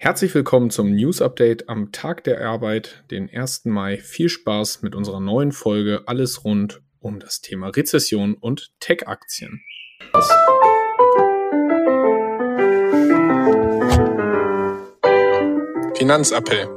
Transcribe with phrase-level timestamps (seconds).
[0.00, 3.64] Herzlich willkommen zum News Update am Tag der Arbeit, den 1.
[3.64, 3.96] Mai.
[3.98, 9.60] Viel Spaß mit unserer neuen Folge Alles rund um das Thema Rezession und Tech-Aktien.
[15.96, 16.68] Finanzappell.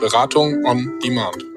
[0.00, 1.53] Beratung on Demand.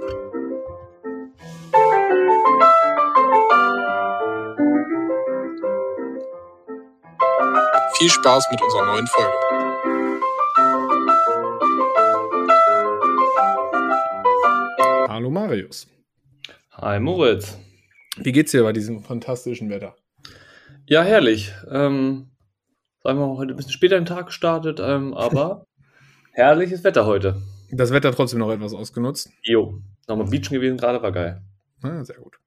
[7.98, 9.34] Viel Spaß mit unserer neuen Folge.
[15.10, 15.88] Hallo Marius.
[16.74, 17.58] Hi Moritz.
[18.18, 19.96] Wie geht's dir bei diesem fantastischen Wetter?
[20.86, 21.52] Ja, herrlich.
[21.72, 22.30] Ähm,
[23.02, 25.66] sagen wir mal, heute ein bisschen später im Tag gestartet, ähm, aber
[26.34, 27.42] herrliches Wetter heute.
[27.72, 29.32] Das Wetter trotzdem noch etwas ausgenutzt.
[29.42, 31.42] Jo, nochmal Beachen gewesen gerade, war geil.
[31.82, 32.38] Ah, sehr gut.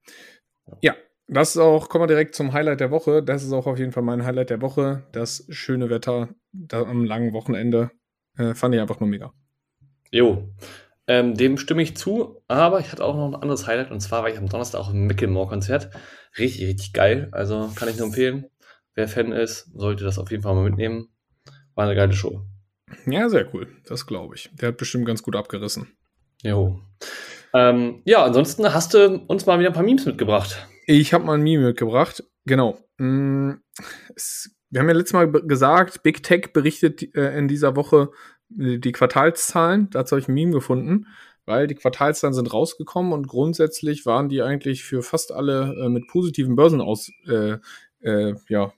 [0.80, 0.94] Ja,
[1.30, 3.22] das ist auch, kommen wir direkt zum Highlight der Woche.
[3.22, 5.04] Das ist auch auf jeden Fall mein Highlight der Woche.
[5.12, 7.90] Das schöne Wetter da am langen Wochenende
[8.36, 9.32] äh, fand ich einfach nur mega.
[10.10, 10.48] Jo,
[11.06, 14.22] ähm, dem stimme ich zu, aber ich hatte auch noch ein anderes Highlight und zwar
[14.22, 15.90] war ich am Donnerstag auch im Micklemore-Konzert.
[16.38, 17.28] Richtig, richtig geil.
[17.32, 18.46] Also kann ich nur empfehlen.
[18.94, 21.08] Wer Fan ist, sollte das auf jeden Fall mal mitnehmen.
[21.74, 22.42] War eine geile Show.
[23.06, 23.68] Ja, sehr cool.
[23.86, 24.50] Das glaube ich.
[24.54, 25.88] Der hat bestimmt ganz gut abgerissen.
[26.42, 26.80] Jo.
[27.54, 30.68] Ähm, ja, ansonsten hast du uns mal wieder ein paar Memes mitgebracht.
[30.92, 32.24] Ich habe mal ein Meme mitgebracht.
[32.46, 32.76] Genau.
[32.98, 33.52] Mm,
[34.16, 38.10] es, wir haben ja letztes Mal gesagt, Big Tech berichtet äh, in dieser Woche
[38.48, 39.88] die Quartalszahlen.
[39.90, 41.06] Dazu habe ich ein Meme gefunden,
[41.46, 46.08] weil die Quartalszahlen sind rausgekommen und grundsätzlich waren die eigentlich für fast alle äh, mit
[46.08, 47.58] positiven Börsen aus äh,
[48.00, 48.72] äh, ja,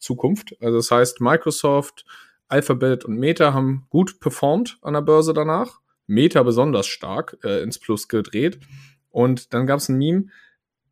[0.00, 0.54] Zukunft.
[0.60, 2.04] Also das heißt, Microsoft,
[2.48, 5.80] Alphabet und Meta haben gut performt an der Börse danach.
[6.06, 8.60] Meta besonders stark äh, ins Plus gedreht.
[9.08, 10.26] Und dann gab es ein Meme,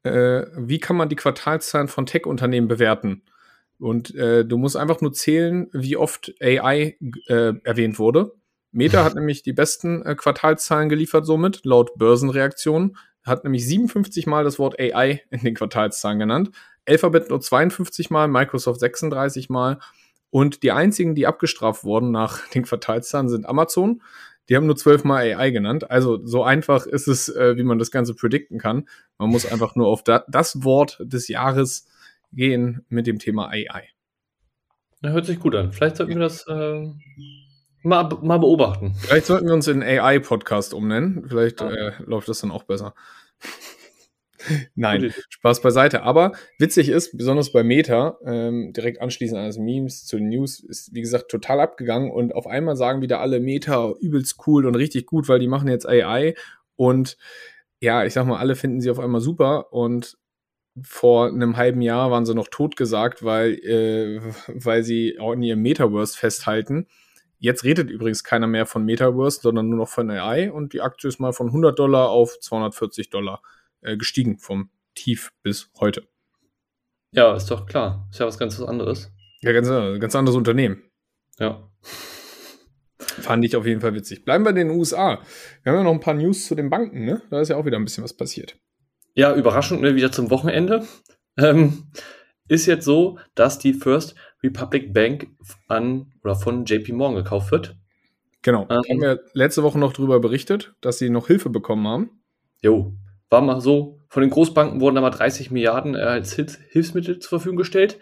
[0.02, 3.22] äh, wie kann man die Quartalszahlen von Tech-Unternehmen bewerten?
[3.78, 6.96] Und äh, du musst einfach nur zählen, wie oft AI
[7.28, 8.32] äh, erwähnt wurde.
[8.72, 12.96] Meta hat nämlich die besten äh, Quartalszahlen geliefert somit, laut Börsenreaktionen.
[13.24, 16.50] Hat nämlich 57 Mal das Wort AI in den Quartalszahlen genannt.
[16.86, 19.78] Alphabet nur 52 Mal, Microsoft 36 Mal.
[20.30, 24.02] Und die einzigen, die abgestraft wurden nach den Quartalszahlen, sind Amazon.
[24.48, 25.90] Die haben nur zwölfmal AI genannt.
[25.90, 28.88] Also so einfach ist es, äh, wie man das Ganze predikten kann.
[29.18, 31.86] Man muss einfach nur auf da, das Wort des Jahres
[32.32, 33.88] gehen mit dem Thema AI.
[35.02, 35.72] Ja, hört sich gut an.
[35.72, 36.86] Vielleicht sollten wir das äh,
[37.82, 38.94] mal, mal beobachten.
[38.98, 41.24] Vielleicht sollten wir uns in AI-Podcast umnennen.
[41.28, 42.94] Vielleicht äh, läuft das dann auch besser.
[44.74, 46.02] Nein, Spaß beiseite.
[46.02, 50.60] Aber witzig ist, besonders bei Meta, ähm, direkt anschließend an das Memes zu den News,
[50.60, 52.10] ist wie gesagt total abgegangen.
[52.10, 55.68] Und auf einmal sagen wieder alle Meta übelst cool und richtig gut, weil die machen
[55.68, 56.34] jetzt AI
[56.76, 57.16] und
[57.80, 59.72] ja, ich sag mal, alle finden sie auf einmal super.
[59.72, 60.18] Und
[60.82, 65.42] vor einem halben Jahr waren sie noch tot gesagt, weil, äh, weil sie auch in
[65.42, 66.86] ihrem Metaverse festhalten.
[67.38, 71.08] Jetzt redet übrigens keiner mehr von Metaverse, sondern nur noch von AI und die Aktie
[71.08, 73.42] ist mal von 100 Dollar auf 240 Dollar
[73.82, 76.08] äh, gestiegen vom Tief bis heute.
[77.12, 78.08] Ja, ist doch klar.
[78.10, 79.12] Ist ja was ganz anderes.
[79.42, 80.82] Ja, ganz, ganz anderes Unternehmen.
[81.38, 81.68] Ja.
[82.98, 84.24] Fand ich auf jeden Fall witzig.
[84.24, 85.20] Bleiben wir in den USA.
[85.62, 87.22] Wir haben ja noch ein paar News zu den Banken, ne?
[87.30, 88.58] Da ist ja auch wieder ein bisschen was passiert.
[89.14, 89.94] Ja, überraschend, ne?
[89.94, 90.86] wieder zum Wochenende.
[91.36, 91.90] Ähm,
[92.48, 95.28] ist jetzt so, dass die First Republic Bank
[95.68, 97.76] an oder von JP Morgan gekauft wird.
[98.42, 98.62] Genau.
[98.70, 102.22] Ähm, haben wir letzte Woche noch darüber berichtet, dass sie noch Hilfe bekommen haben.
[102.60, 102.94] Jo,
[103.30, 107.30] war mal so, von den Großbanken wurden da mal 30 Milliarden äh, als Hilfsmittel zur
[107.30, 107.98] Verfügung gestellt.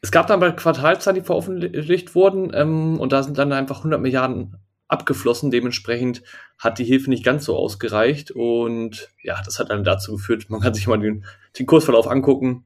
[0.00, 4.00] Es gab dann bei Quartalzahlen, die veröffentlicht wurden, ähm, und da sind dann einfach 100
[4.00, 4.56] Milliarden
[4.88, 5.50] abgeflossen.
[5.50, 6.22] Dementsprechend
[6.58, 8.30] hat die Hilfe nicht ganz so ausgereicht.
[8.30, 11.24] Und ja, das hat dann dazu geführt, man kann sich mal den,
[11.58, 12.64] den Kursverlauf angucken.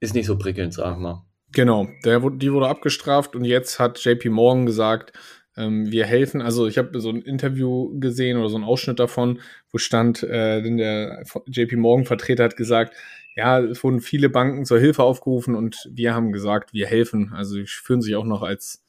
[0.00, 1.24] Ist nicht so prickelnd, sagen wir mal.
[1.52, 5.12] Genau, der, die wurde abgestraft und jetzt hat JP Morgan gesagt,
[5.56, 6.40] ähm, wir helfen.
[6.40, 9.40] Also ich habe so ein Interview gesehen oder so einen Ausschnitt davon,
[9.70, 12.94] wo stand, äh, der JP Morgan Vertreter hat gesagt,
[13.34, 17.32] ja, es wurden viele Banken zur Hilfe aufgerufen und wir haben gesagt, wir helfen.
[17.34, 18.84] Also sie führen sich auch noch als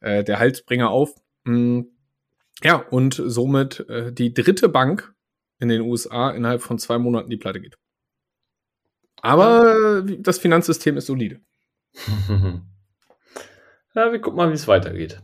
[0.00, 1.14] äh, der Halsbringer auf.
[1.44, 1.88] Mhm.
[2.62, 5.14] Ja, und somit äh, die dritte Bank
[5.58, 7.76] in den USA innerhalb von zwei Monaten die Pleite geht.
[9.20, 11.40] Aber das Finanzsystem ist solide.
[13.94, 15.22] ja, wir gucken mal, wie es weitergeht.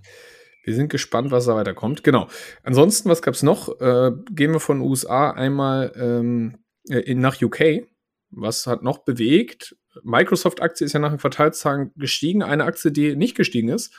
[0.68, 2.04] Wir sind gespannt, was da weiterkommt.
[2.04, 2.28] Genau.
[2.62, 3.80] Ansonsten, was gab es noch?
[3.80, 6.58] Äh, gehen wir von USA einmal ähm,
[6.90, 7.86] äh, nach UK.
[8.30, 9.76] Was hat noch bewegt?
[10.02, 12.42] Microsoft-Aktie ist ja nach den Quartalszahlen gestiegen.
[12.42, 13.94] Eine Aktie, die nicht gestiegen ist,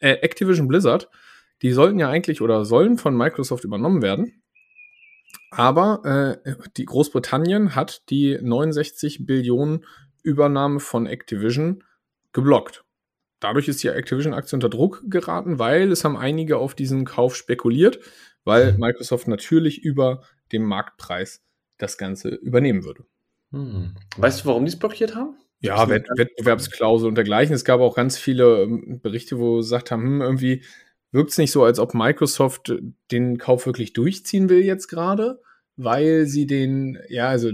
[0.00, 1.08] äh, Activision Blizzard.
[1.62, 4.42] Die sollten ja eigentlich oder sollen von Microsoft übernommen werden.
[5.52, 9.86] Aber äh, die Großbritannien hat die 69 Billionen
[10.24, 11.84] Übernahme von Activision
[12.32, 12.82] geblockt.
[13.40, 18.00] Dadurch ist die Activision-Aktie unter Druck geraten, weil es haben einige auf diesen Kauf spekuliert,
[18.44, 21.42] weil Microsoft natürlich über dem Marktpreis
[21.78, 23.04] das Ganze übernehmen würde.
[23.52, 23.94] Hm.
[24.16, 25.36] Weißt du, warum die es blockiert haben?
[25.60, 27.54] Ja, Wett Wettbewerbsklausel und dergleichen.
[27.54, 30.64] Es gab auch ganz viele ähm, Berichte, wo gesagt haben, hm, irgendwie
[31.10, 32.72] wirkt es nicht so, als ob Microsoft
[33.10, 35.40] den Kauf wirklich durchziehen will jetzt gerade,
[35.76, 37.50] weil sie den, ja, also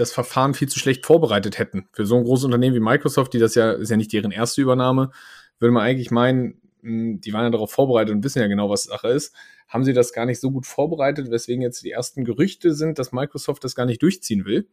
[0.00, 1.88] das Verfahren viel zu schlecht vorbereitet hätten.
[1.92, 4.62] Für so ein großes Unternehmen wie Microsoft, die das ja, ist ja nicht deren erste
[4.62, 5.10] Übernahme,
[5.58, 8.84] würde man eigentlich meinen, hm, die waren ja darauf vorbereitet und wissen ja genau, was
[8.84, 9.34] Sache ist,
[9.68, 13.12] haben sie das gar nicht so gut vorbereitet, weswegen jetzt die ersten Gerüchte sind, dass
[13.12, 14.68] Microsoft das gar nicht durchziehen will.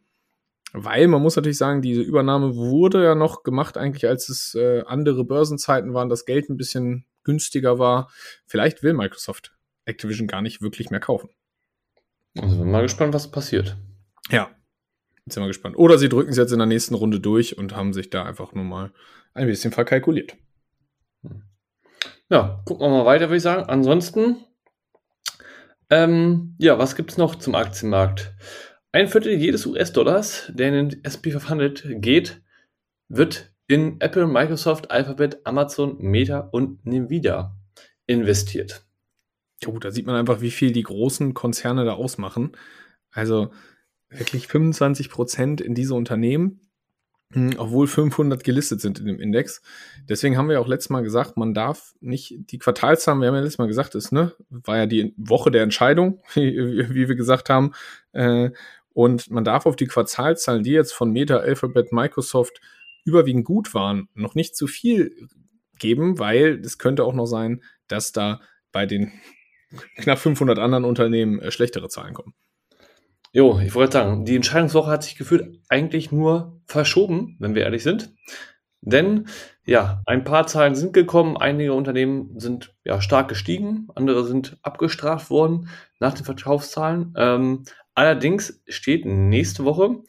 [0.72, 4.82] Weil man muss natürlich sagen, diese Übernahme wurde ja noch gemacht, eigentlich als es äh,
[4.86, 8.10] andere Börsenzeiten waren, das Geld ein bisschen günstiger war.
[8.46, 11.30] Vielleicht will Microsoft Activision gar nicht wirklich mehr kaufen.
[12.38, 13.76] Also bin mal gespannt, was passiert.
[14.30, 14.50] Ja,
[15.28, 15.76] jetzt sind wir gespannt.
[15.76, 18.54] Oder sie drücken es jetzt in der nächsten Runde durch und haben sich da einfach
[18.54, 18.92] nur mal
[19.34, 20.36] ein bisschen verkalkuliert.
[22.30, 23.64] Ja, gucken wir mal weiter, würde ich sagen.
[23.68, 24.36] Ansonsten,
[25.90, 28.34] ähm, ja, was gibt es noch zum Aktienmarkt?
[28.92, 32.42] Ein Viertel jedes US-Dollars, der in den SP 500 geht,
[33.08, 37.54] wird in Apple, Microsoft, Alphabet, Amazon, Meta und Nvidia
[38.06, 38.82] investiert.
[39.62, 42.52] Jo, da sieht man einfach, wie viel die großen Konzerne da ausmachen.
[43.10, 43.50] Also
[44.10, 46.60] wirklich 25 Prozent in diese Unternehmen.
[47.32, 49.60] Hm, obwohl 500 gelistet sind in dem Index.
[50.08, 53.42] Deswegen haben wir auch letztes Mal gesagt, man darf nicht die Quartalszahlen, wir haben ja
[53.42, 57.72] letztes Mal gesagt, ist, ne, war ja die Woche der Entscheidung, wie, wir gesagt haben.
[58.12, 58.50] Äh,
[58.94, 62.60] und man darf auf die Quartalzahlen, die jetzt von Meta, Alphabet, Microsoft
[63.04, 65.28] überwiegend gut waren, noch nicht zu viel
[65.78, 68.40] geben, weil es könnte auch noch sein, dass da
[68.72, 69.12] bei den
[69.96, 72.34] knapp 500 anderen Unternehmen äh, schlechtere Zahlen kommen.
[73.38, 77.84] Jo, ich wollte sagen, die Entscheidungswoche hat sich gefühlt eigentlich nur verschoben, wenn wir ehrlich
[77.84, 78.12] sind.
[78.80, 79.28] Denn
[79.64, 85.30] ja, ein paar Zahlen sind gekommen, einige Unternehmen sind ja stark gestiegen, andere sind abgestraft
[85.30, 85.68] worden
[86.00, 87.14] nach den Verkaufszahlen.
[87.16, 87.62] Ähm,
[87.94, 90.02] allerdings steht nächste Woche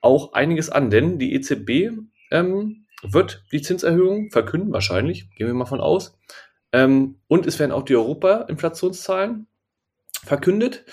[0.00, 1.92] auch einiges an, denn die EZB
[2.32, 6.18] ähm, wird die Zinserhöhung verkünden, wahrscheinlich, gehen wir mal von aus.
[6.72, 9.46] Ähm, und es werden auch die Europa-Inflationszahlen
[10.24, 10.84] verkündet.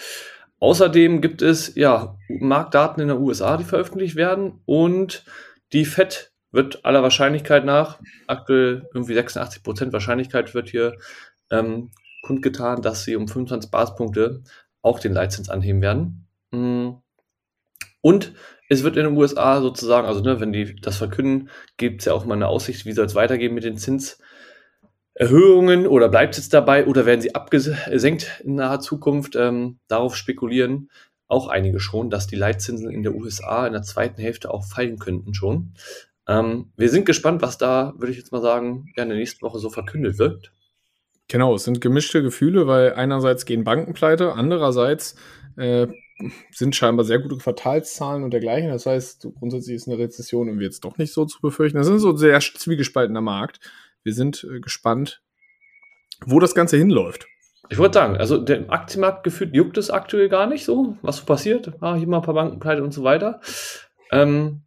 [0.59, 5.23] Außerdem gibt es ja Marktdaten in der USA, die veröffentlicht werden und
[5.71, 10.97] die FED wird aller Wahrscheinlichkeit nach, aktuell irgendwie 86 Prozent Wahrscheinlichkeit wird hier
[11.51, 11.91] ähm,
[12.23, 14.41] kundgetan, dass sie um 25 Basispunkte
[14.81, 16.27] auch den Leitzins anheben werden.
[16.51, 17.01] Mm.
[18.01, 18.33] Und
[18.69, 22.13] es wird in den USA sozusagen, also ne, wenn die das verkünden, gibt es ja
[22.13, 24.19] auch mal eine Aussicht, wie soll es weitergehen mit den Zins,
[25.19, 29.35] Erhöhungen oder bleibt es dabei oder werden sie abgesenkt in naher Zukunft?
[29.35, 30.89] Ähm, darauf spekulieren
[31.27, 34.97] auch einige schon, dass die Leitzinsen in der USA in der zweiten Hälfte auch fallen
[34.97, 35.73] könnten schon.
[36.25, 39.41] Ähm, wir sind gespannt, was da, würde ich jetzt mal sagen, ja, in der nächsten
[39.41, 40.53] Woche so verkündet wird.
[41.27, 45.15] Genau, es sind gemischte Gefühle, weil einerseits gehen Banken pleite, andererseits
[45.57, 45.87] äh,
[46.51, 48.69] sind scheinbar sehr gute Quartalszahlen und dergleichen.
[48.69, 51.77] Das heißt, grundsätzlich ist eine Rezession irgendwie jetzt doch nicht so zu befürchten.
[51.77, 53.59] Das ist so ein sehr zwiegespaltener Markt.
[54.03, 55.21] Wir sind äh, gespannt,
[56.25, 57.27] wo das Ganze hinläuft.
[57.69, 61.25] Ich wollte sagen, also der Aktienmarkt gefühlt juckt es aktuell gar nicht so, was so
[61.25, 61.71] passiert.
[61.81, 63.41] Ah, hier mal ein paar Bankenpleite und so weiter.
[64.11, 64.61] Ähm,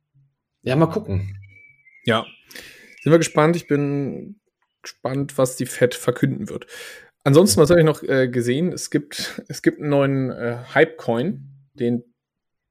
[0.62, 1.36] ja, mal gucken.
[2.04, 2.24] Ja,
[3.02, 3.56] sind wir gespannt.
[3.56, 4.40] Ich bin
[4.82, 6.66] gespannt, was die Fed verkünden wird.
[7.24, 8.72] Ansonsten, was habe ich noch äh, gesehen?
[8.72, 12.04] Es gibt, es gibt einen neuen äh, Hype-Coin, den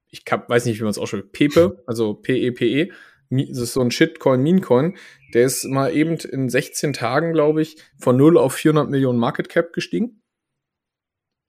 [0.09, 1.31] ich hab, weiß nicht, wie man es ausspricht.
[1.31, 2.91] Pepe, also P-E-P-E.
[3.31, 3.47] -E.
[3.49, 4.97] Das ist so ein Shitcoin, Memecoin.
[5.33, 9.49] Der ist mal eben in 16 Tagen, glaube ich, von 0 auf 400 Millionen Market
[9.49, 10.21] Cap gestiegen.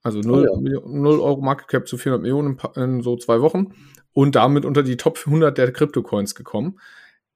[0.03, 0.81] Also 0, oh ja.
[0.85, 3.73] 0 Euro Market Cap zu 400 Millionen in, in, so zwei Wochen.
[4.11, 6.79] Und damit unter die Top 100 der Kryptocoins gekommen.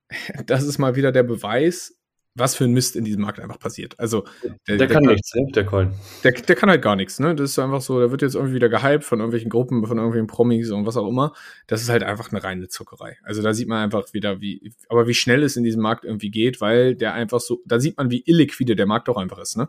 [0.46, 2.00] Das ist mal wieder der Beweis,
[2.38, 4.00] was für ein Mist in diesem Markt einfach passiert.
[4.00, 4.26] Also
[4.68, 5.48] der, der kann der, nichts, ne?
[5.54, 5.94] der Coin.
[6.24, 7.36] Der, der kann halt gar nichts, ne?
[7.36, 10.28] Das ist einfach so, der wird jetzt irgendwie wieder gehypt von irgendwelchen Gruppen, von irgendwelchen
[10.28, 11.34] Promis und was auch immer.
[11.66, 13.18] Das ist halt einfach eine reine Zuckerei.
[13.24, 16.30] Also da sieht man einfach wieder, wie, aber wie schnell es in diesem Markt irgendwie
[16.30, 19.58] geht, weil der einfach so, da sieht man, wie illiquide der Markt auch einfach ist,
[19.58, 19.68] ne?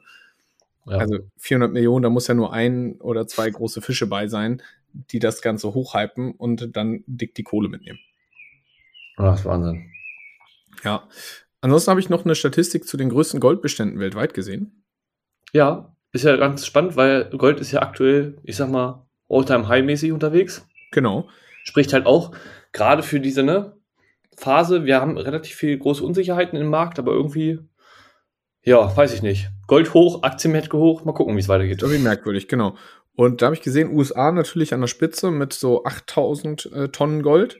[0.86, 0.98] Ja.
[0.98, 5.18] Also 400 Millionen, da muss ja nur ein oder zwei große Fische bei sein, die
[5.18, 7.98] das Ganze hochhypen und dann dick die Kohle mitnehmen.
[9.16, 9.90] Ah, das ist Wahnsinn.
[10.84, 11.08] Ja,
[11.60, 14.84] Ansonsten habe ich noch eine Statistik zu den größten Goldbeständen weltweit gesehen.
[15.52, 20.66] Ja, ist ja ganz spannend, weil Gold ist ja aktuell, ich sag mal, all-time-high-mäßig unterwegs.
[20.92, 21.28] Genau.
[21.64, 22.32] Spricht halt auch
[22.72, 23.76] gerade für diese ne,
[24.36, 27.58] Phase, wir haben relativ viele große Unsicherheiten im Markt, aber irgendwie,
[28.62, 29.50] ja, weiß ich nicht.
[29.66, 31.82] Gold hoch, Aktienmärkte hoch, mal gucken, wie es weitergeht.
[31.82, 32.76] Irgendwie merkwürdig, genau.
[33.16, 37.22] Und da habe ich gesehen, USA natürlich an der Spitze mit so 8000 äh, Tonnen
[37.22, 37.58] Gold.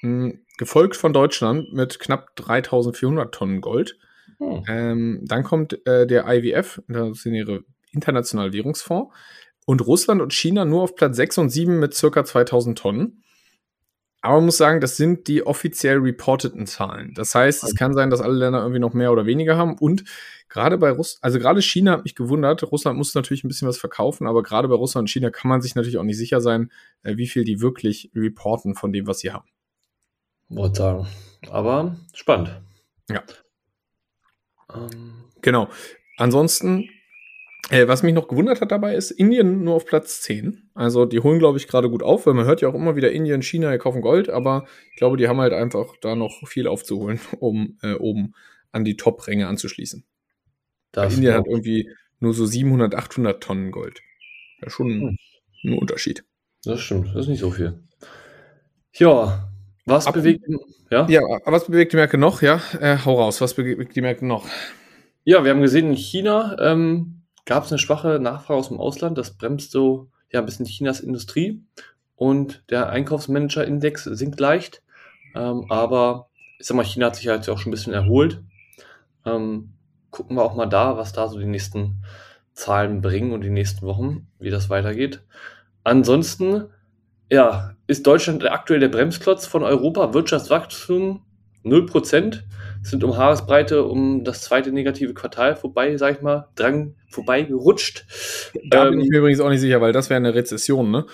[0.00, 3.98] Hm, gefolgt von Deutschland mit knapp 3400 Tonnen Gold.
[4.38, 4.64] Hm.
[4.68, 9.14] Ähm, dann kommt äh, der IWF, das sind ihre internationale Währungsfonds.
[9.66, 13.22] Und Russland und China nur auf Platz 6 und 7 mit circa 2000 Tonnen.
[14.22, 17.14] Aber man muss sagen, das sind die offiziell reporteten Zahlen.
[17.14, 19.78] Das heißt, es kann sein, dass alle Länder irgendwie noch mehr oder weniger haben.
[19.78, 20.04] Und
[20.48, 22.70] gerade bei Russland, also gerade China hat mich gewundert.
[22.70, 25.62] Russland muss natürlich ein bisschen was verkaufen, aber gerade bei Russland und China kann man
[25.62, 26.70] sich natürlich auch nicht sicher sein,
[27.02, 29.48] äh, wie viel die wirklich reporten von dem, was sie haben.
[30.50, 31.06] Wollte sagen.
[31.48, 32.60] Aber spannend.
[33.08, 33.22] Ja.
[34.74, 35.24] Ähm.
[35.40, 35.68] Genau.
[36.18, 36.90] Ansonsten
[37.70, 40.70] äh, was mich noch gewundert hat dabei ist, Indien nur auf Platz 10.
[40.74, 43.12] Also die holen, glaube ich, gerade gut auf, weil man hört ja auch immer wieder
[43.12, 46.66] Indien, China, die kaufen Gold, aber ich glaube, die haben halt einfach da noch viel
[46.66, 48.34] aufzuholen, um äh, oben
[48.72, 50.04] an die Top-Ränge anzuschließen.
[50.96, 54.00] Indien hat irgendwie nur so 700, 800 Tonnen Gold.
[54.60, 55.16] Ja, schon hm.
[55.64, 56.24] ein Unterschied.
[56.64, 57.78] Das stimmt, das ist nicht so viel.
[58.94, 59.49] Ja,
[59.90, 60.44] was Ab bewegt,
[60.90, 61.06] ja?
[61.08, 62.42] Ja, was bewegt die Märkte noch?
[62.42, 64.46] Ja, äh, hau raus, was bewegt die Märkte noch?
[65.24, 69.18] Ja, wir haben gesehen, in China ähm, gab es eine schwache Nachfrage aus dem Ausland.
[69.18, 71.62] Das bremst so ja, ein bisschen Chinas Industrie.
[72.16, 74.82] Und der Einkaufsmanager-Index sinkt leicht.
[75.34, 76.28] Ähm, aber
[76.58, 78.42] ich sag mal, China hat sich halt auch schon ein bisschen erholt.
[79.24, 79.72] Ähm,
[80.10, 82.04] gucken wir auch mal da, was da so die nächsten
[82.52, 85.22] Zahlen bringen und die nächsten Wochen, wie das weitergeht.
[85.84, 86.64] Ansonsten,
[87.30, 90.12] ja, ist Deutschland aktuell der Bremsklotz von Europa.
[90.14, 91.22] Wirtschaftswachstum
[91.64, 92.40] 0%
[92.82, 98.04] sind um Haaresbreite um das zweite negative Quartal vorbei, sag ich mal, dran vorbei gerutscht.
[98.70, 101.06] Da ähm, bin ich mir übrigens auch nicht sicher, weil das wäre eine Rezession, ne?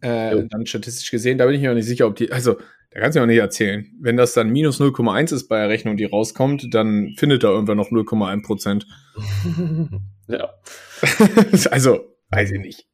[0.00, 2.56] Äh, dann statistisch gesehen, da bin ich mir auch nicht sicher, ob die, also
[2.90, 3.86] da kannst du mir auch nicht erzählen.
[4.00, 7.76] Wenn das dann minus 0,1 ist bei der Rechnung, die rauskommt, dann findet da irgendwer
[7.76, 8.86] noch 0,1 Prozent.
[10.28, 10.50] ja.
[11.70, 12.91] also, weiß ich nicht.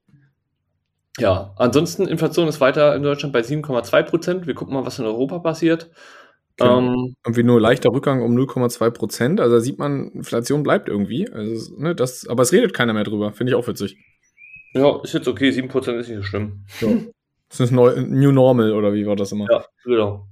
[1.18, 4.46] Ja, ansonsten Inflation ist weiter in Deutschland bei 7,2 Prozent.
[4.46, 5.90] Wir gucken mal, was in Europa passiert.
[6.56, 6.78] Genau.
[6.78, 9.40] Ähm, irgendwie nur leichter Rückgang um 0,2 Prozent.
[9.40, 11.30] Also da sieht man, Inflation bleibt irgendwie.
[11.30, 13.32] Also, ne, das, aber es redet keiner mehr drüber.
[13.32, 13.96] Finde ich auch witzig.
[14.75, 15.50] Ja, ist jetzt okay.
[15.50, 16.64] 7 Prozent ist nicht so schlimm.
[16.80, 16.88] Ja.
[17.48, 19.46] Das ist neu, New Normal oder wie war das immer?
[19.50, 20.26] Ja, genau.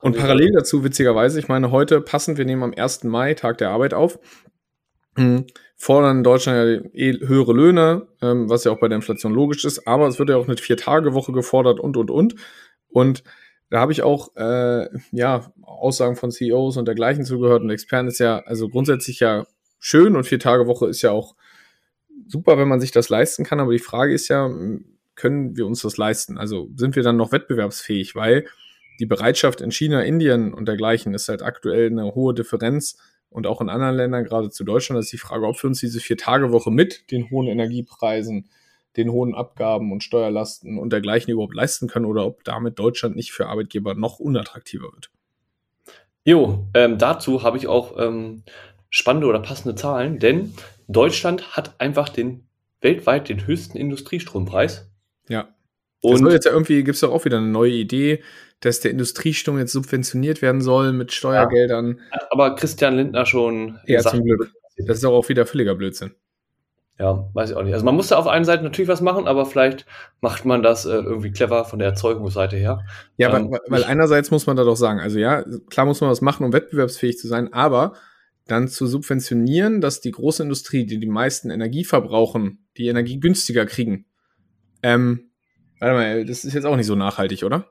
[0.00, 3.04] Und parallel dazu, witzigerweise, ich meine, heute passend, wir nehmen am 1.
[3.04, 4.18] Mai, Tag der Arbeit auf,
[5.16, 9.32] hm, fordern in Deutschland ja eh höhere Löhne, ähm, was ja auch bei der Inflation
[9.32, 12.34] logisch ist, aber es wird ja auch eine Vier-Tage-Woche gefordert und, und, und.
[12.88, 13.22] Und
[13.70, 18.18] da habe ich auch äh, ja Aussagen von CEOs und dergleichen zugehört und Experten ist
[18.18, 19.46] ja also grundsätzlich ja
[19.78, 21.34] schön und vier Tage Woche ist ja auch
[22.26, 23.60] super, wenn man sich das leisten kann.
[23.60, 24.48] Aber die Frage ist ja,
[25.14, 26.38] können wir uns das leisten?
[26.38, 28.14] Also sind wir dann noch wettbewerbsfähig?
[28.14, 28.46] Weil
[28.98, 32.98] die Bereitschaft in China, Indien und dergleichen ist halt aktuell eine hohe Differenz
[33.30, 36.00] und auch in anderen Ländern, gerade zu Deutschland, ist die Frage, ob wir uns diese
[36.00, 38.50] Vier-Tage-Woche mit den hohen Energiepreisen
[38.96, 43.32] den hohen Abgaben und Steuerlasten und dergleichen überhaupt leisten können oder ob damit Deutschland nicht
[43.32, 45.10] für Arbeitgeber noch unattraktiver wird.
[46.24, 48.42] Jo, ähm, dazu habe ich auch ähm,
[48.90, 50.54] spannende oder passende Zahlen, denn
[50.88, 52.46] Deutschland hat einfach den
[52.80, 54.90] weltweit den höchsten Industriestrompreis.
[55.28, 55.48] Ja.
[56.02, 58.22] Und soll jetzt ja irgendwie, gibt es doch auch wieder eine neue Idee,
[58.60, 62.00] dass der Industriestrom jetzt subventioniert werden soll mit Steuergeldern.
[62.12, 63.78] Ja, aber Christian Lindner schon.
[63.86, 64.50] Ja, zum Glück.
[64.86, 66.12] Das ist doch auch wieder völliger Blödsinn.
[66.98, 67.72] Ja, weiß ich auch nicht.
[67.72, 69.86] Also man muss da auf einer Seite natürlich was machen, aber vielleicht
[70.20, 72.84] macht man das äh, irgendwie clever von der Erzeugungsseite her.
[73.16, 76.10] Ja, ähm, weil, weil einerseits muss man da doch sagen, also ja, klar muss man
[76.10, 77.94] was machen, um wettbewerbsfähig zu sein, aber
[78.46, 83.64] dann zu subventionieren, dass die große Industrie, die die meisten Energie verbrauchen, die Energie günstiger
[83.64, 84.04] kriegen.
[84.82, 85.29] Ähm,
[85.80, 87.66] warte mal, das ist jetzt auch nicht so nachhaltig, oder?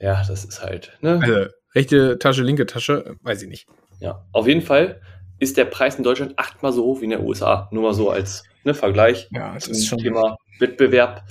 [0.00, 1.20] Ja, das ist halt, ne?
[1.22, 3.68] Also, rechte Tasche, linke Tasche, weiß ich nicht.
[4.00, 5.00] Ja, auf jeden Fall
[5.38, 7.68] ist der Preis in Deutschland achtmal so hoch wie in der USA.
[7.70, 11.22] Nur mal so als ne, Vergleich ja, das ist schon Thema Wettbewerb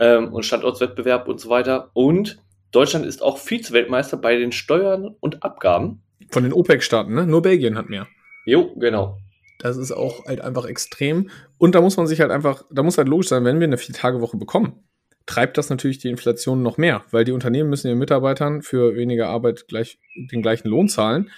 [0.00, 1.90] ähm, und Standortswettbewerb und so weiter.
[1.94, 2.38] Und
[2.70, 6.02] Deutschland ist auch Vize-Weltmeister bei den Steuern und Abgaben.
[6.30, 7.26] Von den OPEC-Staaten, ne?
[7.26, 8.06] Nur Belgien hat mehr.
[8.44, 9.18] Jo, genau.
[9.58, 11.30] Das ist auch halt einfach extrem.
[11.58, 13.78] Und da muss man sich halt einfach, da muss halt logisch sein, wenn wir eine
[13.78, 14.84] Vier-Tage-Woche bekommen,
[15.26, 19.28] treibt das natürlich die Inflation noch mehr, weil die Unternehmen müssen ihren Mitarbeitern für weniger
[19.28, 21.30] Arbeit gleich den gleichen Lohn zahlen.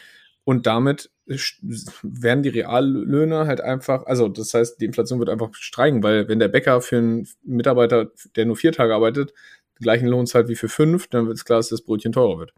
[0.45, 6.03] Und damit werden die Reallöhne halt einfach, also das heißt, die Inflation wird einfach steigen,
[6.03, 9.35] weil wenn der Bäcker für einen Mitarbeiter, der nur vier Tage arbeitet,
[9.79, 12.39] den gleichen Lohn zahlt wie für fünf, dann wird es klar, dass das Brötchen teurer
[12.39, 12.55] wird.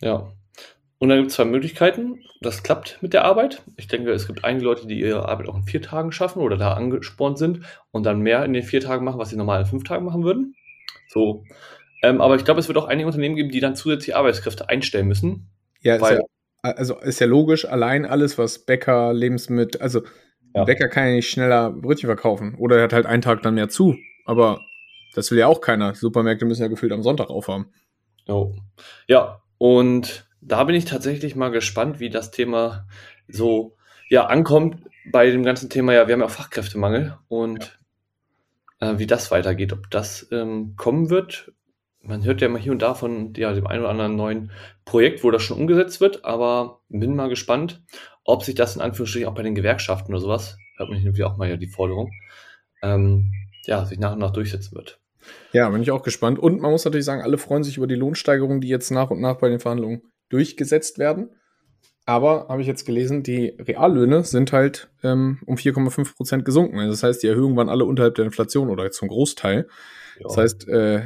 [0.00, 0.32] Ja.
[1.02, 2.22] Und dann gibt es zwei Möglichkeiten.
[2.40, 3.62] Das klappt mit der Arbeit.
[3.76, 6.56] Ich denke, es gibt einige Leute, die ihre Arbeit auch in vier Tagen schaffen oder
[6.56, 9.66] da angespornt sind und dann mehr in den vier Tagen machen, was sie normal in
[9.66, 10.54] fünf Tagen machen würden.
[11.08, 11.42] So.
[12.04, 15.08] Ähm, aber ich glaube, es wird auch einige Unternehmen geben, die dann zusätzliche Arbeitskräfte einstellen
[15.08, 15.50] müssen.
[15.80, 16.22] Ja, weil, ja
[16.62, 20.02] also ist ja logisch, allein alles, was Bäcker, Lebensmittel, also
[20.54, 20.62] ja.
[20.62, 22.54] Bäcker kann ja nicht schneller Brötchen verkaufen.
[22.58, 23.96] Oder er hat halt einen Tag dann mehr zu.
[24.24, 24.60] Aber
[25.16, 25.96] das will ja auch keiner.
[25.96, 27.72] Supermärkte müssen ja gefühlt am Sonntag aufhaben.
[28.28, 28.54] Oh.
[29.08, 32.86] Ja, und da bin ich tatsächlich mal gespannt, wie das Thema
[33.28, 33.76] so
[34.08, 35.94] ja, ankommt bei dem ganzen Thema.
[35.94, 37.78] Ja, wir haben ja auch Fachkräftemangel und
[38.80, 41.52] äh, wie das weitergeht, ob das ähm, kommen wird.
[42.02, 44.50] Man hört ja immer hier und da von ja, dem einen oder anderen neuen
[44.84, 47.80] Projekt, wo das schon umgesetzt wird, aber bin mal gespannt,
[48.24, 51.36] ob sich das in Anführungsstrichen auch bei den Gewerkschaften oder sowas, hört man hier auch
[51.36, 52.10] mal ja die Forderung,
[52.82, 53.32] ähm,
[53.66, 54.98] ja, sich nach und nach durchsetzen wird.
[55.52, 56.40] Ja, bin ich auch gespannt.
[56.40, 59.20] Und man muss natürlich sagen, alle freuen sich über die Lohnsteigerungen, die jetzt nach und
[59.20, 61.30] nach bei den Verhandlungen durchgesetzt werden.
[62.04, 66.78] Aber habe ich jetzt gelesen, die Reallöhne sind halt ähm, um 4,5 Prozent gesunken.
[66.78, 69.68] Also das heißt, die Erhöhungen waren alle unterhalb der Inflation oder zum Großteil.
[70.18, 70.24] Ja.
[70.24, 71.02] Das heißt, äh,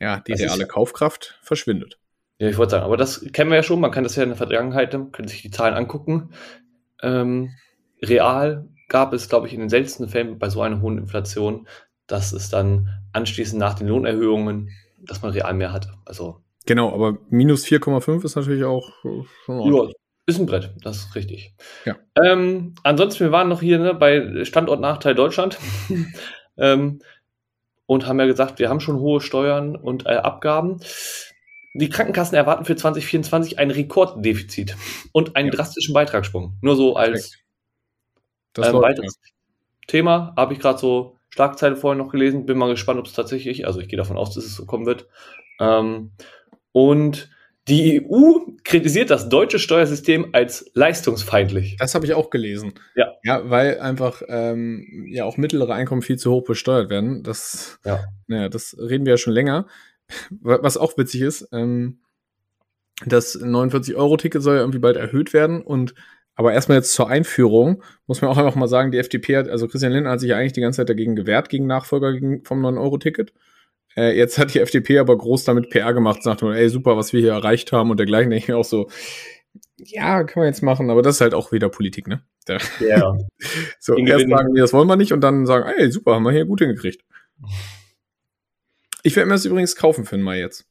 [0.00, 1.98] ja, die das reale Kaufkraft verschwindet.
[2.38, 3.80] Ja, ich wollte sagen, aber das kennen wir ja schon.
[3.80, 6.30] Man kann das ja in der Vergangenheit, können sich die Zahlen angucken.
[7.00, 7.50] Ähm,
[8.02, 11.68] real gab es, glaube ich, in den seltensten Fällen bei so einer hohen Inflation,
[12.06, 15.88] dass es dann anschließend nach den Lohnerhöhungen, dass man real mehr hat.
[16.04, 18.90] Also Genau, aber minus 4,5 ist natürlich auch
[19.44, 19.88] schon Ja,
[20.26, 21.54] ist ein Brett, das ist richtig.
[21.84, 21.96] Ja.
[22.22, 25.58] Ähm, ansonsten, wir waren noch hier ne, bei Standortnachteil Deutschland
[26.56, 27.00] ähm,
[27.86, 30.80] und haben ja gesagt, wir haben schon hohe Steuern und äh, Abgaben.
[31.74, 34.76] Die Krankenkassen erwarten für 2024 ein Rekorddefizit
[35.12, 35.54] und einen ja.
[35.54, 36.56] drastischen Beitragssprung.
[36.62, 37.36] Nur so als
[38.54, 39.18] das ähm, weiteres.
[39.86, 42.46] Thema habe ich gerade so Schlagzeile vorher noch gelesen.
[42.46, 44.86] Bin mal gespannt, ob es tatsächlich, also ich gehe davon aus, dass es so kommen
[44.86, 45.06] wird.
[45.60, 46.12] Ähm,
[46.74, 47.30] und
[47.68, 51.76] die EU kritisiert das deutsche Steuersystem als leistungsfeindlich.
[51.78, 52.74] Das habe ich auch gelesen.
[52.96, 53.14] Ja.
[53.22, 57.22] Ja, weil einfach ähm, ja auch mittlere Einkommen viel zu hoch besteuert werden.
[57.22, 58.04] Das, ja.
[58.26, 59.66] Naja, das reden wir ja schon länger.
[60.30, 62.00] Was auch witzig ist, ähm,
[63.06, 65.94] das 49-Euro-Ticket soll ja irgendwie bald erhöht werden und
[66.36, 69.68] aber erstmal jetzt zur Einführung muss man auch einfach mal sagen, die FDP hat, also
[69.68, 72.12] Christian Lindner hat sich ja eigentlich die ganze Zeit dagegen gewehrt, gegen Nachfolger
[72.42, 73.32] vom 9-Euro-Ticket.
[73.96, 77.12] Äh, jetzt hat die FDP aber groß damit PR gemacht, sagt man, ey, super, was
[77.12, 78.30] wir hier erreicht haben und dergleichen.
[78.30, 78.88] Denke ich auch so,
[79.76, 82.22] ja, kann man jetzt machen, aber das ist halt auch wieder Politik, ne?
[82.48, 82.58] Ja.
[82.80, 83.18] Yeah.
[83.78, 86.24] so, In erst sagen, nee, das wollen wir nicht und dann sagen, ey, super, haben
[86.24, 87.04] wir hier gut hingekriegt.
[89.02, 90.66] Ich werde mir das übrigens kaufen für den Mai jetzt.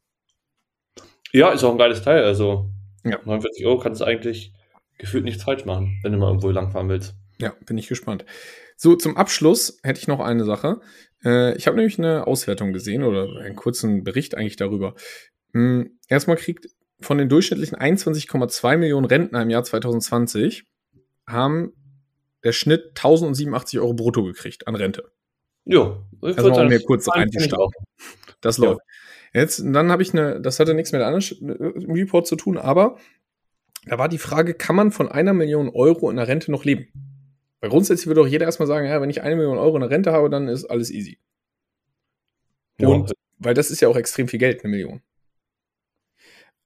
[1.32, 2.24] Ja, ist auch ein geiles Teil.
[2.24, 2.70] Also
[3.04, 3.20] ja.
[3.24, 4.54] 49 Euro kannst du eigentlich
[4.98, 7.16] gefühlt nichts falsch machen, wenn du mal irgendwo langfahren willst.
[7.40, 8.26] Ja, bin ich gespannt.
[8.76, 10.82] So, zum Abschluss hätte ich noch eine Sache.
[11.24, 14.96] Äh, ich habe nämlich eine Auswertung gesehen oder einen kurzen Bericht eigentlich darüber.
[15.54, 16.68] Hm, erstmal kriegt
[17.00, 20.66] von den durchschnittlichen 21,2 Millionen Rentner im Jahr 2020
[21.28, 21.74] haben
[22.44, 25.12] der Schnitt 1087 Euro brutto gekriegt an Rente.
[25.66, 27.86] Ja, ich also mal mir kurz einzustarten.
[28.42, 28.82] Das läuft.
[29.34, 29.42] Ja.
[29.42, 32.98] Jetzt, dann habe ich eine, das hatte nichts mit einem Report zu tun, aber
[33.86, 36.88] da war die Frage, kann man von einer Million Euro in der Rente noch leben?
[37.64, 39.90] Weil grundsätzlich würde doch jeder erstmal sagen, ja, wenn ich eine Million Euro in der
[39.90, 41.18] Rente habe, dann ist alles easy.
[42.78, 42.90] Ja.
[42.90, 45.02] Und weil das ist ja auch extrem viel Geld, eine Million.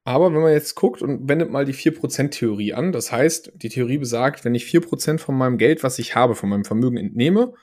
[0.06, 4.00] Aber wenn man jetzt guckt und wendet mal die 4%-Theorie an, das heißt, die Theorie
[4.00, 7.54] besagt, wenn ich 4% von meinem Geld, was ich habe, von meinem Vermögen entnehme,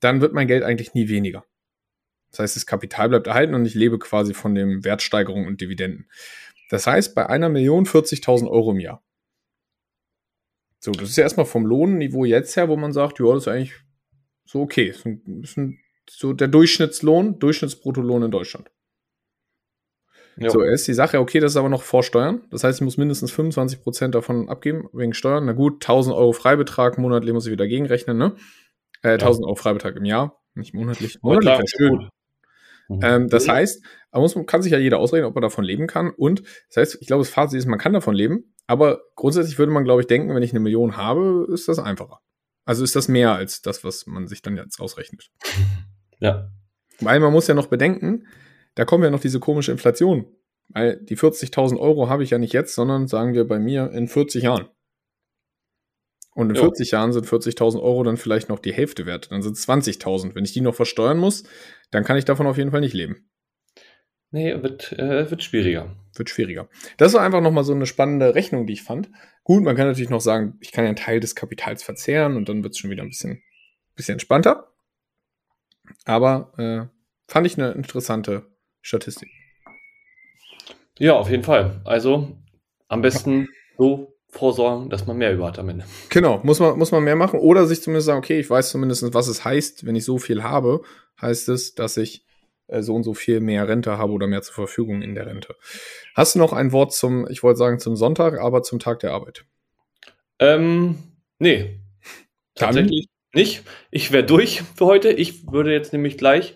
[0.00, 1.44] dann wird mein Geld eigentlich nie weniger.
[2.30, 6.08] Das heißt, das Kapital bleibt erhalten und ich lebe quasi von den Wertsteigerungen und Dividenden.
[6.70, 9.02] Das heißt, bei einer Million 40.000 Euro im Jahr.
[10.80, 13.48] So, das ist ja erstmal vom Lohnniveau jetzt her, wo man sagt, ja, das ist
[13.48, 13.74] eigentlich
[14.44, 14.90] so okay.
[14.90, 18.70] Das ist ein, so der Durchschnittslohn, Durchschnittsbruttolohn in Deutschland.
[20.40, 20.50] Jo.
[20.50, 22.42] So, ist die Sache, okay, das ist aber noch vor Steuern.
[22.50, 25.46] Das heißt, ich muss mindestens 25 Prozent davon abgeben wegen Steuern.
[25.46, 28.36] Na gut, 1000 Euro Freibetrag monatlich muss ich wieder gegenrechnen, ne?
[29.02, 29.48] Äh, 1000 ja.
[29.48, 31.18] Euro Freibetrag im Jahr, nicht monatlich.
[31.22, 32.08] Monatlich wäre schön.
[32.88, 33.00] Mhm.
[33.02, 36.10] Ähm, das heißt, man muss, kann sich ja jeder ausrechnen, ob man davon leben kann.
[36.10, 39.72] Und das heißt, ich glaube, das Fazit ist, man kann davon leben, aber grundsätzlich würde
[39.72, 42.20] man, glaube ich, denken, wenn ich eine Million habe, ist das einfacher.
[42.66, 45.30] Also ist das mehr als das, was man sich dann jetzt ausrechnet.
[46.20, 46.50] Ja.
[46.98, 48.26] Weil man muss ja noch bedenken,
[48.74, 50.26] da kommt ja noch diese komische Inflation.
[50.66, 54.08] Weil die 40.000 Euro habe ich ja nicht jetzt, sondern sagen wir bei mir in
[54.08, 54.68] 40 Jahren.
[56.34, 56.62] Und in jo.
[56.62, 59.30] 40 Jahren sind 40.000 Euro dann vielleicht noch die Hälfte wert.
[59.30, 60.34] Dann sind es 20.000.
[60.34, 61.44] Wenn ich die noch versteuern muss,
[61.92, 63.30] dann kann ich davon auf jeden Fall nicht leben.
[64.32, 65.94] Nee, wird, äh, wird schwieriger.
[66.18, 66.68] Wird schwieriger.
[66.96, 69.10] Das war einfach nochmal so eine spannende Rechnung, die ich fand.
[69.44, 72.48] Gut, man kann natürlich noch sagen, ich kann ja einen Teil des Kapitals verzehren und
[72.48, 73.42] dann wird es schon wieder ein bisschen,
[73.94, 74.72] bisschen entspannter.
[76.04, 76.86] Aber äh,
[77.30, 78.46] fand ich eine interessante
[78.82, 79.28] Statistik.
[80.98, 81.80] Ja, auf jeden Fall.
[81.84, 82.36] Also
[82.88, 85.84] am besten so vorsorgen, dass man mehr über hat am Ende.
[86.10, 89.14] Genau, muss man, muss man mehr machen oder sich zumindest sagen, okay, ich weiß zumindest,
[89.14, 90.82] was es heißt, wenn ich so viel habe,
[91.20, 92.26] heißt es, dass ich
[92.80, 95.56] so und so viel mehr Rente habe oder mehr zur Verfügung in der Rente.
[96.14, 99.12] Hast du noch ein Wort zum, ich wollte sagen zum Sonntag, aber zum Tag der
[99.12, 99.44] Arbeit?
[100.38, 100.98] Ähm,
[101.38, 101.80] nee.
[102.54, 103.40] Tatsächlich Dann?
[103.40, 103.62] nicht.
[103.90, 105.10] Ich wäre durch für heute.
[105.10, 106.54] Ich würde jetzt nämlich gleich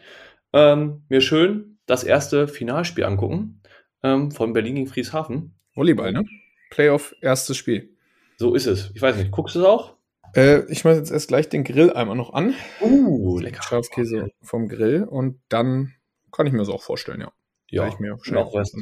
[0.53, 3.63] ähm, mir schön das erste Finalspiel angucken
[4.03, 5.55] ähm, von Berlin gegen Frieshafen.
[5.75, 6.25] Volleyball, ne?
[6.71, 7.97] Playoff erstes Spiel.
[8.37, 8.91] So ist es.
[8.95, 9.97] Ich weiß nicht, guckst du es auch?
[10.35, 12.55] Äh, ich mache jetzt erst gleich den Grill einmal noch an.
[12.81, 13.63] Uh, lecker.
[13.63, 15.93] Schafskäse vom Grill und dann
[16.33, 17.33] kann ich mir das auch vorstellen, ja.
[17.71, 18.77] Ja, ich mir und auch erst,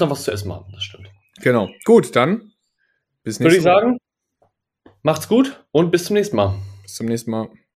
[0.00, 1.08] noch was zu essen machen, das stimmt.
[1.40, 1.68] Genau.
[1.84, 2.52] Gut, dann
[3.22, 3.80] bis Würde ich nächste Woche.
[3.80, 3.98] sagen,
[5.02, 6.54] macht's gut und bis zum nächsten Mal.
[6.82, 7.50] Bis zum nächsten Mal.